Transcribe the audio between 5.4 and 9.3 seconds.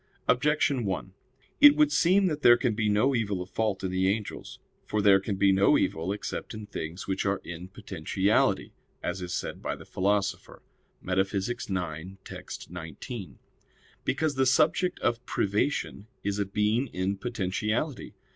no evil except in things which are in potentiality, as